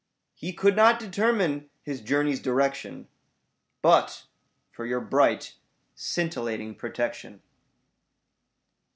He 0.33 0.51
could 0.51 0.75
not 0.75 0.97
determine 0.97 1.69
his 1.83 2.01
journey's 2.01 2.41
direction 2.41 3.07
But 3.83 4.25
for 4.71 4.83
your 4.87 4.99
bright 4.99 5.53
scintillating 5.93 6.73
protection. 6.73 7.43